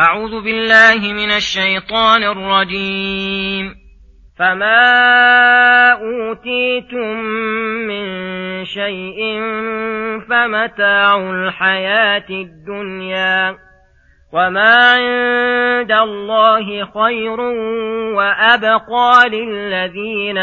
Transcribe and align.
أعوذ 0.00 0.42
بالله 0.42 1.12
من 1.12 1.30
الشيطان 1.30 2.22
الرجيم. 2.22 3.74
فما 4.38 5.92
أوتيتم 5.92 7.16
من 7.88 8.04
شيء 8.64 9.40
فمتاع 10.30 11.16
الحياة 11.16 12.24
الدنيا 12.30 13.56
وما 14.32 14.92
عند 14.92 15.92
الله 15.92 16.84
خير 16.84 17.40
وأبقى 18.14 19.28
للذين 19.28 20.38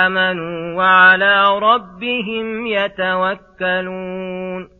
آمنوا 0.00 0.76
وعلى 0.76 1.58
ربهم 1.58 2.66
يتوكلون. 2.66 4.79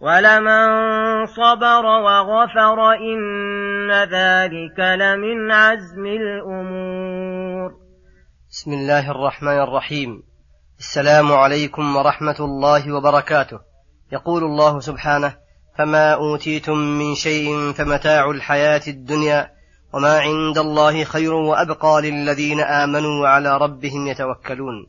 ولمن 0.00 1.26
صبر 1.26 1.84
وغفر 1.86 2.92
إن 2.94 3.90
ذلك 3.92 4.78
لمن 4.78 5.50
عزم 5.52 6.06
الأمور. 6.06 7.72
بسم 8.50 8.72
الله 8.72 9.10
الرحمن 9.10 9.58
الرحيم. 9.58 10.22
السلام 10.78 11.32
عليكم 11.32 11.96
ورحمة 11.96 12.36
الله 12.40 12.92
وبركاته. 12.92 13.60
يقول 14.12 14.44
الله 14.44 14.80
سبحانه 14.80 15.36
فما 15.78 16.14
أوتيتم 16.14 16.76
من 16.76 17.14
شيء 17.14 17.72
فمتاع 17.72 18.30
الحياة 18.30 18.82
الدنيا 18.88 19.50
وما 19.94 20.18
عند 20.18 20.58
الله 20.58 21.04
خير 21.04 21.34
وأبقى 21.34 22.02
للذين 22.02 22.60
آمنوا 22.60 23.22
وعلى 23.22 23.58
ربهم 23.58 24.06
يتوكلون. 24.06 24.86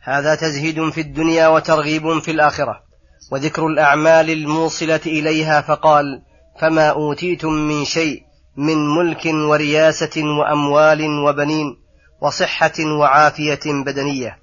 هذا 0.00 0.34
تزهيد 0.34 0.90
في 0.90 1.00
الدنيا 1.00 1.48
وترغيب 1.48 2.18
في 2.18 2.30
الآخرة. 2.30 2.93
وذكر 3.32 3.66
الأعمال 3.66 4.30
الموصلة 4.30 5.00
إليها 5.06 5.60
فقال 5.60 6.22
فما 6.60 6.88
أوتيتم 6.90 7.52
من 7.52 7.84
شيء 7.84 8.22
من 8.56 8.88
ملك 8.88 9.24
ورياسة 9.26 10.22
وأموال 10.38 11.18
وبنين 11.18 11.76
وصحة 12.20 12.72
وعافية 12.80 13.60
بدنية. 13.86 14.38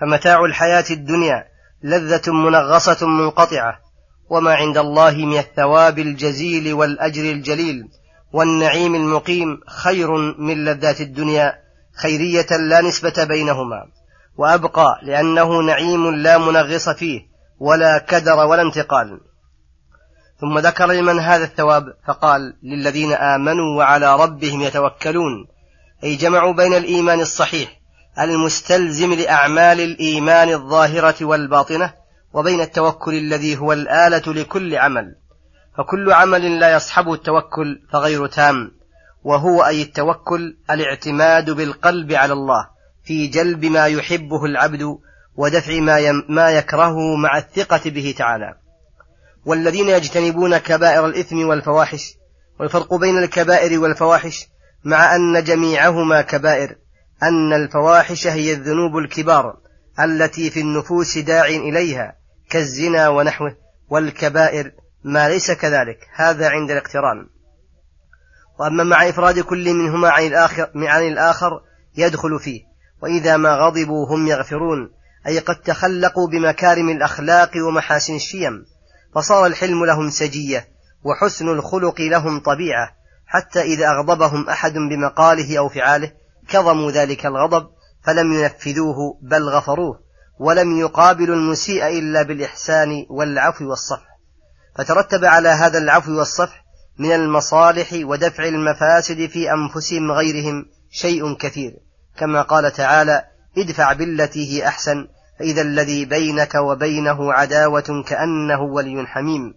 فمتاع 0.00 0.44
الحياة 0.44 0.84
الدنيا 0.90 1.44
لذة 1.82 2.32
منغصة 2.32 3.06
منقطعة 3.06 3.78
وما 4.30 4.54
عند 4.54 4.78
الله 4.78 5.16
من 5.16 5.38
الثواب 5.38 5.98
الجزيل 5.98 6.72
والأجر 6.72 7.22
الجليل 7.22 7.88
والنعيم 8.32 8.94
المقيم 8.94 9.60
خير 9.68 10.10
من 10.38 10.64
لذات 10.64 11.00
الدنيا 11.00 11.52
خيرية 12.02 12.56
لا 12.68 12.80
نسبة 12.80 13.24
بينهما. 13.24 13.86
وأبقى 14.36 15.00
لأنه 15.02 15.62
نعيم 15.62 16.14
لا 16.14 16.38
منغص 16.38 16.88
فيه 16.88 17.20
ولا 17.60 17.98
كدر 17.98 18.46
ولا 18.46 18.62
انتقال. 18.62 19.20
ثم 20.40 20.58
ذكر 20.58 20.86
لمن 20.92 21.18
هذا 21.18 21.44
الثواب 21.44 21.84
فقال 22.06 22.56
للذين 22.62 23.12
آمنوا 23.12 23.78
وعلى 23.78 24.16
ربهم 24.16 24.60
يتوكلون. 24.62 25.46
أي 26.04 26.16
جمعوا 26.16 26.52
بين 26.52 26.74
الإيمان 26.74 27.20
الصحيح 27.20 27.78
المستلزم 28.18 29.12
لأعمال 29.12 29.80
الإيمان 29.80 30.48
الظاهرة 30.48 31.24
والباطنة 31.24 31.92
وبين 32.32 32.60
التوكل 32.60 33.14
الذي 33.14 33.56
هو 33.56 33.72
الآلة 33.72 34.32
لكل 34.32 34.74
عمل. 34.74 35.16
فكل 35.78 36.12
عمل 36.12 36.60
لا 36.60 36.72
يصحبه 36.72 37.14
التوكل 37.14 37.82
فغير 37.92 38.26
تام. 38.26 38.70
وهو 39.24 39.66
أي 39.66 39.82
التوكل 39.82 40.56
الاعتماد 40.70 41.50
بالقلب 41.50 42.12
على 42.12 42.32
الله 42.32 42.68
في 43.04 43.26
جلب 43.26 43.64
ما 43.64 43.86
يحبه 43.86 44.44
العبد 44.44 44.98
ودفع 45.38 45.80
ما, 45.80 46.22
ما 46.28 46.50
يكرهه 46.50 47.16
مع 47.16 47.38
الثقة 47.38 47.90
به 47.90 48.14
تعالى. 48.18 48.54
والذين 49.44 49.88
يجتنبون 49.88 50.58
كبائر 50.58 51.06
الإثم 51.06 51.48
والفواحش 51.48 52.14
والفرق 52.60 52.94
بين 52.94 53.18
الكبائر 53.18 53.80
والفواحش 53.80 54.48
مع 54.84 55.16
أن 55.16 55.44
جميعهما 55.44 56.22
كبائر 56.22 56.76
أن 57.22 57.52
الفواحش 57.52 58.26
هي 58.26 58.52
الذنوب 58.52 58.96
الكبار 58.96 59.56
التي 60.00 60.50
في 60.50 60.60
النفوس 60.60 61.18
داع 61.18 61.44
إليها 61.44 62.16
كالزنا 62.50 63.08
ونحوه 63.08 63.56
والكبائر 63.88 64.72
ما 65.04 65.28
ليس 65.28 65.50
كذلك. 65.50 65.98
هذا 66.14 66.48
عند 66.48 66.70
الاقتران. 66.70 67.26
وأما 68.60 68.84
مع 68.84 69.08
إفراد 69.08 69.40
كل 69.40 69.74
منهما 69.74 70.08
عن 70.08 70.26
الآخر, 70.26 70.70
عن 70.76 71.08
الآخر 71.08 71.60
يدخل 71.96 72.38
فيه 72.40 72.60
وإذا 73.02 73.36
ما 73.36 73.54
غضبوا 73.54 74.06
هم 74.08 74.26
يغفرون. 74.26 74.97
أي 75.28 75.38
قد 75.38 75.56
تخلقوا 75.56 76.28
بمكارم 76.28 76.88
الأخلاق 76.88 77.50
ومحاسن 77.68 78.16
الشيم 78.16 78.64
فصار 79.14 79.46
الحلم 79.46 79.84
لهم 79.84 80.10
سجية 80.10 80.68
وحسن 81.04 81.48
الخلق 81.48 82.00
لهم 82.00 82.40
طبيعة 82.40 82.90
حتى 83.26 83.62
إذا 83.62 83.86
أغضبهم 83.88 84.48
أحد 84.48 84.72
بمقاله 84.72 85.58
أو 85.58 85.68
فعاله 85.68 86.12
كظموا 86.48 86.90
ذلك 86.90 87.26
الغضب 87.26 87.66
فلم 88.04 88.32
ينفذوه 88.32 89.18
بل 89.22 89.48
غفروه 89.48 90.00
ولم 90.40 90.78
يقابلوا 90.78 91.36
المسيء 91.36 91.86
إلا 91.86 92.22
بالإحسان 92.22 93.06
والعفو 93.10 93.70
والصفح. 93.70 94.08
فترتب 94.78 95.24
على 95.24 95.48
هذا 95.48 95.78
العفو 95.78 96.18
والصفح 96.18 96.64
من 96.98 97.12
المصالح 97.12 97.88
ودفع 98.02 98.44
المفاسد 98.44 99.26
في 99.26 99.52
أنفسهم 99.52 100.12
غيرهم 100.12 100.66
شيء 100.90 101.36
كثير. 101.36 101.72
كما 102.18 102.42
قال 102.42 102.72
تعالى 102.72 103.24
ادفع 103.58 103.92
بالتي 103.92 104.52
هي 104.52 104.68
أحسن 104.68 105.06
فإذا 105.38 105.62
الذي 105.62 106.04
بينك 106.04 106.54
وبينه 106.54 107.32
عداوة 107.32 108.04
كأنه 108.06 108.60
ولي 108.60 109.06
حميم. 109.06 109.54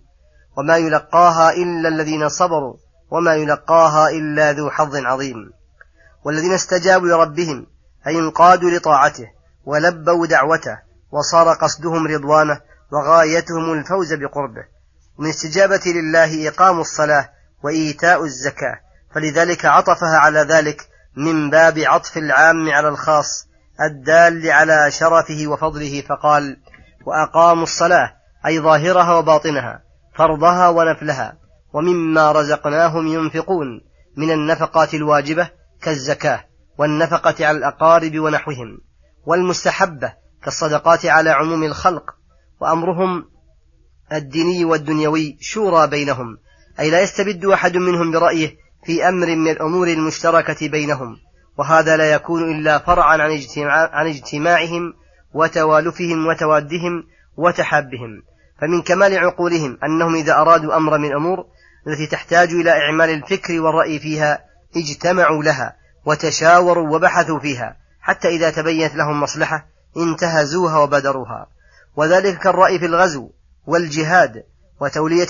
وما 0.57 0.77
يلقاها 0.77 1.51
إلا 1.51 1.89
الذين 1.89 2.29
صبروا 2.29 2.73
وما 3.11 3.35
يلقاها 3.35 4.09
إلا 4.09 4.51
ذو 4.51 4.69
حظ 4.69 4.95
عظيم. 4.95 5.51
والذين 6.23 6.53
استجابوا 6.53 7.07
لربهم 7.07 7.67
أي 8.07 8.19
انقادوا 8.19 8.69
لطاعته 8.69 9.27
ولبوا 9.65 10.27
دعوته 10.27 10.77
وصار 11.11 11.53
قصدهم 11.53 12.07
رضوانه 12.07 12.61
وغايتهم 12.91 13.73
الفوز 13.73 14.13
بقربه. 14.13 14.63
من 15.19 15.29
استجابة 15.29 15.81
لله 15.85 16.49
إقام 16.49 16.79
الصلاة 16.79 17.29
وإيتاء 17.63 18.23
الزكاة. 18.23 18.79
فلذلك 19.15 19.65
عطفها 19.65 20.17
على 20.17 20.39
ذلك 20.39 20.81
من 21.15 21.49
باب 21.49 21.79
عطف 21.79 22.17
العام 22.17 22.69
على 22.69 22.87
الخاص 22.87 23.47
الدال 23.85 24.51
على 24.51 24.91
شرفه 24.91 25.47
وفضله 25.47 26.01
فقال 26.01 26.57
وأقاموا 27.05 27.63
الصلاة 27.63 28.13
أي 28.45 28.59
ظاهرها 28.59 29.17
وباطنها 29.17 29.83
فرضها 30.15 30.69
ونفلها 30.69 31.37
ومما 31.73 32.31
رزقناهم 32.31 33.07
ينفقون 33.07 33.67
من 34.17 34.31
النفقات 34.31 34.93
الواجبة 34.93 35.49
كالزكاة 35.81 36.43
والنفقة 36.77 37.45
على 37.45 37.57
الأقارب 37.57 38.19
ونحوهم 38.19 38.77
والمستحبة 39.25 40.13
كالصدقات 40.43 41.05
على 41.05 41.29
عموم 41.29 41.63
الخلق 41.63 42.03
وأمرهم 42.61 43.25
الديني 44.13 44.65
والدنيوي 44.65 45.37
شورى 45.41 45.87
بينهم 45.87 46.37
أي 46.79 46.89
لا 46.89 47.01
يستبد 47.01 47.45
أحد 47.45 47.77
منهم 47.77 48.11
برأيه 48.11 48.55
في 48.85 49.09
أمر 49.09 49.35
من 49.35 49.51
الأمور 49.51 49.87
المشتركة 49.87 50.67
بينهم. 50.69 51.17
وهذا 51.57 51.97
لا 51.97 52.13
يكون 52.13 52.51
إلا 52.51 52.77
فرعا 52.77 53.17
عن, 53.17 53.31
اجتماع 53.31 53.89
عن 53.93 54.07
اجتماعهم 54.07 54.93
وتوالفهم 55.33 56.27
وتوادهم 56.27 57.03
وتحابهم. 57.37 58.23
فمن 58.61 58.81
كمال 58.81 59.17
عقولهم 59.17 59.77
أنهم 59.83 60.15
إذا 60.15 60.33
أرادوا 60.33 60.77
أمر 60.77 60.97
من 60.97 61.05
الأمور 61.05 61.45
التي 61.87 62.07
تحتاج 62.07 62.49
إلى 62.49 62.71
إعمال 62.71 63.09
الفكر 63.09 63.61
والرأي 63.61 63.99
فيها 63.99 64.39
اجتمعوا 64.75 65.43
لها 65.43 65.75
وتشاوروا 66.05 66.95
وبحثوا 66.95 67.39
فيها 67.39 67.75
حتى 68.01 68.27
إذا 68.27 68.49
تبينت 68.49 68.95
لهم 68.95 69.21
مصلحة 69.21 69.67
انتهزوها 69.97 70.77
وبدروها. 70.79 71.47
وذلك 71.95 72.37
كالرأي 72.37 72.79
في 72.79 72.85
الغزو 72.85 73.29
والجهاد 73.67 74.43
وتولية 74.81 75.27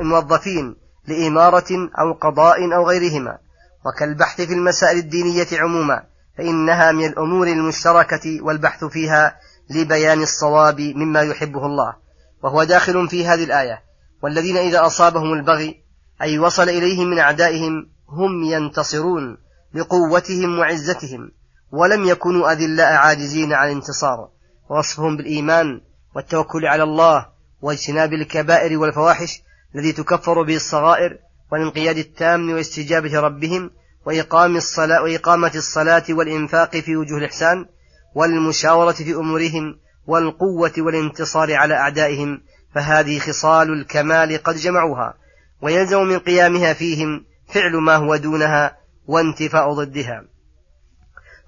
الموظفين 0.00 0.76
لإمارة 1.06 1.90
أو 1.98 2.12
قضاء 2.12 2.74
أو 2.74 2.88
غيرهما. 2.88 3.38
وكالبحث 3.86 4.40
في 4.40 4.52
المسائل 4.52 4.98
الدينية 4.98 5.46
عموما 5.52 6.02
فإنها 6.38 6.92
من 6.92 7.06
الأمور 7.06 7.46
المشتركة 7.46 8.42
والبحث 8.42 8.84
فيها 8.84 9.36
لبيان 9.70 10.22
الصواب 10.22 10.80
مما 10.80 11.22
يحبه 11.22 11.66
الله. 11.66 11.94
وهو 12.42 12.64
داخل 12.64 13.08
في 13.08 13.26
هذه 13.26 13.44
الآية. 13.44 13.82
والذين 14.22 14.56
إذا 14.56 14.86
أصابهم 14.86 15.32
البغي 15.32 15.82
أي 16.22 16.38
وصل 16.38 16.68
إليهم 16.68 17.10
من 17.10 17.18
أعدائهم 17.18 17.90
هم 18.08 18.42
ينتصرون 18.42 19.38
بقوتهم 19.74 20.58
وعزتهم 20.58 21.30
ولم 21.72 22.04
يكونوا 22.04 22.52
أذلاء 22.52 22.92
عاجزين 22.92 23.52
عن 23.52 23.68
الانتصار. 23.68 24.28
ووصفهم 24.70 25.16
بالإيمان 25.16 25.80
والتوكل 26.14 26.66
على 26.66 26.82
الله 26.82 27.26
واجتناب 27.62 28.12
الكبائر 28.12 28.78
والفواحش 28.78 29.42
الذي 29.74 29.92
تكفر 29.92 30.42
به 30.42 30.56
الصغائر 30.56 31.18
والانقياد 31.52 31.96
التام 31.96 32.50
واستجابة 32.50 33.20
ربهم 33.20 33.70
وإقام 34.06 34.56
الصلاة 34.56 35.02
وإقامة 35.02 35.52
الصلاة 35.54 36.04
والإنفاق 36.10 36.76
في 36.76 36.96
وجوه 36.96 37.18
الإحسان 37.18 37.66
والمشاورة 38.14 38.92
في 38.92 39.14
أمورهم 39.14 39.78
والقوة 40.06 40.72
والانتصار 40.78 41.54
على 41.54 41.74
أعدائهم 41.74 42.40
فهذه 42.74 43.18
خصال 43.18 43.72
الكمال 43.72 44.42
قد 44.42 44.56
جمعوها 44.56 45.14
ويلزم 45.62 46.02
من 46.02 46.18
قيامها 46.18 46.72
فيهم 46.72 47.24
فعل 47.48 47.76
ما 47.76 47.96
هو 47.96 48.16
دونها 48.16 48.76
وانتفاء 49.06 49.72
ضدها. 49.72 50.24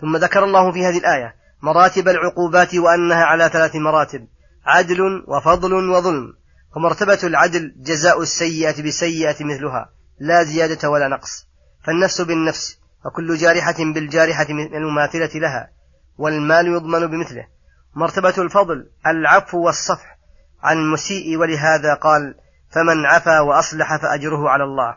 ثم 0.01 0.17
ذكر 0.17 0.45
الله 0.45 0.73
في 0.73 0.87
هذه 0.87 0.99
الآية 0.99 1.35
مراتب 1.63 2.09
العقوبات 2.09 2.75
وأنها 2.75 3.25
على 3.25 3.49
ثلاث 3.49 3.77
مراتب 3.77 4.27
عدل 4.67 5.25
وفضل 5.27 5.75
وظلم. 5.75 6.35
فمرتبة 6.75 7.19
العدل 7.25 7.75
جزاء 7.77 8.23
السيئة 8.23 8.83
بسيئة 8.83 9.45
مثلها 9.45 9.91
لا 10.19 10.43
زيادة 10.43 10.91
ولا 10.91 11.09
نقص. 11.09 11.49
فالنفس 11.85 12.21
بالنفس 12.21 12.79
وكل 13.07 13.37
جارحة 13.37 13.77
بالجارحة 13.79 14.47
المماثلة 14.51 15.31
لها 15.35 15.71
والمال 16.19 16.67
يضمن 16.67 17.07
بمثله. 17.07 17.47
مرتبة 17.95 18.35
الفضل 18.39 18.91
العفو 19.07 19.59
والصفح. 19.59 20.19
عن 20.63 20.77
المسيء 20.77 21.37
ولهذا 21.37 21.95
قال 21.95 22.35
فمن 22.71 23.07
عفا 23.07 23.41
وأصلح 23.41 23.97
فأجره 23.97 24.51
على 24.51 24.65
الله. 24.65 24.97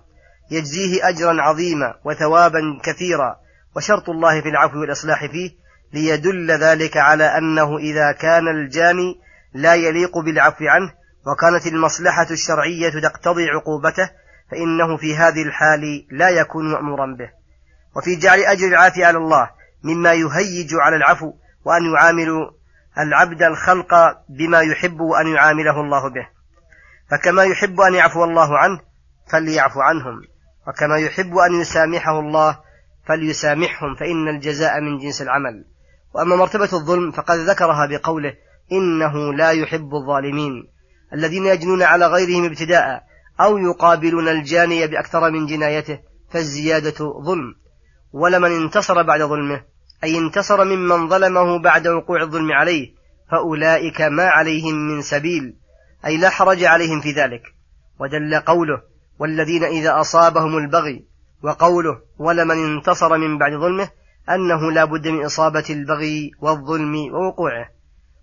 يجزيه 0.52 1.10
أجرا 1.10 1.42
عظيما 1.42 1.94
وثوابا 2.06 2.80
كثيرا 2.84 3.36
وشرط 3.76 4.10
الله 4.10 4.42
في 4.42 4.50
العفو 4.50 4.80
والإصلاح 4.80 5.26
فيه 5.26 5.52
ليدل 5.94 6.52
ذلك 6.52 6.98
على 6.98 7.24
أنه 7.24 7.78
إذا 7.78 8.12
كان 8.12 8.48
الجاني 8.48 9.16
لا 9.54 9.76
يليق 9.76 10.18
بالعفو 10.18 10.66
عنه 10.66 10.94
وكانت 11.28 11.68
المصلحة 11.68 12.28
الشرعية 12.32 12.90
تقتضي 12.90 13.50
عقوبته 13.50 14.10
فإنه 14.52 14.98
في 14.98 15.16
هذه 15.16 15.44
الحال 15.44 16.08
لا 16.12 16.30
يكون 16.30 16.72
مأمورا 16.72 17.06
به. 17.06 17.30
وفي 17.96 18.16
جعل 18.16 18.40
أجر 18.40 18.68
العافية 18.68 19.06
على 19.06 19.18
الله 19.18 19.50
مما 19.84 20.14
يهيج 20.14 20.70
على 20.74 20.96
العفو 20.96 21.34
وأن 21.66 21.94
يعامل 21.94 22.28
العبد 22.98 23.44
الخلق 23.44 23.94
بما 24.30 24.62
يحب 24.62 25.02
أن 25.02 25.28
يعامله 25.28 25.82
الله 25.82 26.10
به. 26.10 26.28
فكما 27.12 27.44
يحب 27.44 27.82
أن 27.82 27.94
يعفو 27.94 28.24
الله 28.24 28.58
عنه 28.58 28.80
فليعفو 29.32 29.82
عنهم. 29.82 30.22
وكما 30.68 30.98
يحب 30.98 31.38
أن 31.38 31.62
يسامحه 31.62 32.20
الله 32.20 32.60
فليسامحهم 33.06 33.96
فإن 33.96 34.28
الجزاء 34.28 34.82
من 34.82 34.98
جنس 34.98 35.22
العمل. 35.22 35.66
وأما 36.14 36.36
مرتبة 36.36 36.70
الظلم 36.74 37.12
فقد 37.12 37.38
ذكرها 37.38 37.86
بقوله 37.86 38.34
إنه 38.72 39.34
لا 39.34 39.52
يحب 39.52 39.96
الظالمين. 39.96 40.77
الذين 41.14 41.46
يجنون 41.46 41.84
على 41.84 42.08
غيرهم 42.08 42.46
ابتداء 42.46 43.04
أو 43.42 43.58
يقابلون 43.58 44.28
الجاني 44.28 44.88
بأكثر 44.88 45.32
من 45.32 45.46
جنايته 45.46 46.00
فالزيادة 46.30 47.22
ظلم. 47.22 47.56
ولمن 48.14 48.52
انتصر 48.52 49.02
بعد 49.02 49.22
ظلمه 49.22 49.64
أي 50.04 50.18
انتصر 50.18 50.66
ممن 50.66 51.10
ظلمه 51.10 51.60
بعد 51.60 51.88
وقوع 51.88 52.22
الظلم 52.22 52.52
عليه 52.52 52.94
فأولئك 53.32 54.02
ما 54.02 54.28
عليهم 54.28 54.76
من 54.76 55.02
سبيل 55.02 55.56
أي 56.06 56.18
لا 56.18 56.30
حرج 56.30 56.64
عليهم 56.64 57.02
في 57.02 57.12
ذلك. 57.12 57.42
ودل 58.00 58.40
قوله 58.40 58.82
والذين 59.20 59.64
إذا 59.64 60.00
أصابهم 60.02 60.58
البغي 60.58 61.06
وقوله 61.44 62.02
ولمن 62.18 62.66
انتصر 62.66 63.18
من 63.18 63.38
بعد 63.38 63.52
ظلمه 63.52 63.90
أنه 64.30 64.72
لا 64.72 64.86
بد 64.86 65.08
من 65.08 65.26
إصابة 65.26 65.66
البغي 65.70 66.32
والظلم 66.42 66.96
ووقوعه. 67.14 67.70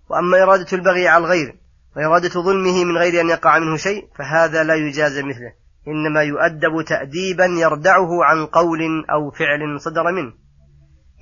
وأما 0.09 0.43
إرادة 0.43 0.67
البغي 0.73 1.07
على 1.07 1.23
الغير 1.23 1.64
وإرادة 1.95 2.29
ظلمه 2.29 2.83
من 2.83 2.97
غير 2.97 3.21
أن 3.21 3.29
يقع 3.29 3.59
منه 3.59 3.77
شيء 3.77 4.07
فهذا 4.17 4.63
لا 4.63 4.75
يجاز 4.75 5.17
مثله. 5.19 5.53
إنما 5.87 6.21
يؤدب 6.21 6.85
تأديبا 6.87 7.45
يردعه 7.45 8.23
عن 8.23 8.45
قول 8.45 8.79
أو 9.11 9.31
فعل 9.31 9.81
صدر 9.81 10.11
منه. 10.11 10.33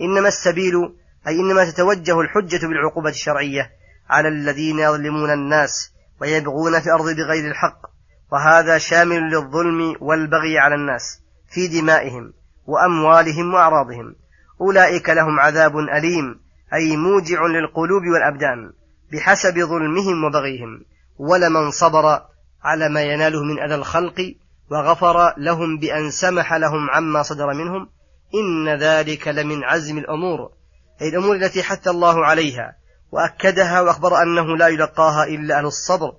إنما 0.01 0.27
السبيل 0.27 0.73
أي 1.27 1.39
إنما 1.39 1.71
تتوجه 1.71 2.21
الحجة 2.21 2.67
بالعقوبة 2.67 3.09
الشرعية 3.09 3.71
على 4.09 4.27
الذين 4.27 4.79
يظلمون 4.79 5.31
الناس 5.31 5.93
ويبغون 6.21 6.79
في 6.79 6.85
الأرض 6.85 7.15
بغير 7.15 7.51
الحق 7.51 7.79
وهذا 8.31 8.77
شامل 8.77 9.29
للظلم 9.29 9.95
والبغي 10.01 10.59
على 10.59 10.75
الناس 10.75 11.21
في 11.49 11.67
دمائهم 11.67 12.33
وأموالهم 12.65 13.53
وأعراضهم. 13.53 14.15
أولئك 14.62 15.09
لهم 15.09 15.39
عذاب 15.39 15.77
أليم 15.77 16.39
أي 16.74 16.98
موجع 16.98 17.45
للقلوب 17.45 18.03
والأبدان. 18.13 18.74
بحسب 19.13 19.60
ظلمهم 19.60 20.24
وبغيهم 20.24 20.86
ولمن 21.17 21.72
صبر 21.72 22.22
على 22.63 22.89
ما 22.89 23.01
يناله 23.01 23.43
من 23.43 23.60
أذى 23.60 23.75
الخلق 23.75 24.36
وغفر 24.72 25.34
لهم 25.38 25.77
بأن 25.77 26.12
سمح 26.12 26.53
لهم 26.53 26.89
عما 26.89 27.24
صدر 27.24 27.53
منهم 27.53 27.89
إن 28.36 28.70
ذلك 28.79 29.27
لمن 29.27 29.63
عزم 29.63 29.98
الأمور. 29.98 30.51
أي 31.01 31.10
الأمور 31.10 31.36
التي 31.36 31.63
حث 31.63 31.88
الله 31.88 32.25
عليها 32.25 32.75
وأكدها 33.12 33.82
وأخبر 33.82 34.22
أنه 34.22 34.58
لا 34.58 34.67
يلقاها 34.67 35.24
إلا 35.24 35.58
أهل 35.58 35.65
الصبر 35.65 36.12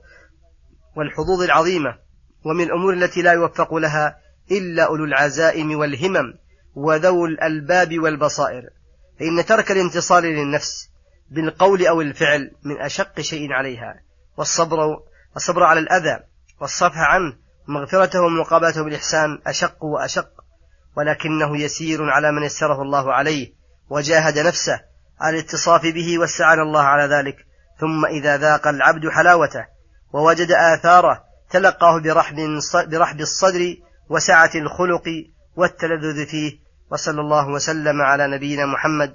والحظوظ 0.97 1.43
العظيمة 1.43 1.99
ومن 2.45 2.65
الأمور 2.65 2.93
التي 2.93 3.23
لا 3.23 3.33
يوفق 3.33 3.75
لها 3.75 4.17
إلا 4.51 4.83
أولو 4.83 5.05
العزائم 5.05 5.79
والهمم 5.79 6.35
وذو 6.75 7.27
الألباب 7.27 7.99
والبصائر. 7.99 8.63
فإن 9.19 9.45
ترك 9.45 9.71
الانتصار 9.71 10.23
للنفس 10.23 10.94
بالقول 11.35 11.87
أو 11.87 12.01
الفعل 12.01 12.51
من 12.65 12.81
أشق 12.81 13.21
شيء 13.21 13.53
عليها 13.53 13.95
والصبر 14.37 14.79
الصبر 15.37 15.63
على 15.63 15.81
الأذى 15.81 16.21
والصفح 16.61 16.99
عنه 16.99 17.33
ومغفرته 17.69 18.21
ومقابلته 18.21 18.85
بالإحسان 18.85 19.39
أشق 19.47 19.85
وأشق 19.85 20.29
ولكنه 20.97 21.59
يسير 21.59 22.11
على 22.11 22.33
من 22.33 22.43
يسره 22.43 22.83
الله 22.83 23.13
عليه 23.13 23.53
وجاهد 23.91 24.39
نفسه 24.39 24.81
على 25.21 25.39
الاتصاف 25.39 25.83
به 25.83 26.19
واستعان 26.19 26.61
الله 26.61 26.83
على 26.83 27.17
ذلك 27.17 27.37
ثم 27.81 28.07
إذا 28.07 28.37
ذاق 28.37 28.69
العبد 28.69 29.09
حلاوته 29.09 29.67
ووجد 30.13 30.53
آثاره 30.53 31.25
تلقاه 31.51 32.01
برحب, 32.01 32.37
برحب 32.87 33.21
الصدر 33.21 33.77
وسعة 34.09 34.51
الخلق 34.55 35.09
والتلذذ 35.57 36.27
فيه 36.27 36.53
وصلى 36.91 37.21
الله 37.21 37.49
وسلم 37.49 38.03
على 38.03 38.27
نبينا 38.27 38.67
محمد 38.67 39.15